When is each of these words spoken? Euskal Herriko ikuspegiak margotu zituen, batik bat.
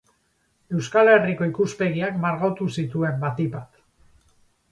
Euskal 0.77 1.09
Herriko 1.15 1.49
ikuspegiak 1.49 2.17
margotu 2.25 2.69
zituen, 2.79 3.21
batik 3.27 3.53
bat. 3.59 3.77